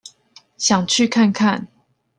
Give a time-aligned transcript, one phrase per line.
[0.57, 1.67] 想去看看